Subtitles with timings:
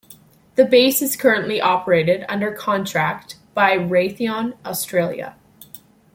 [0.55, 5.35] The base is currently operated under contract by Raytheon Australia.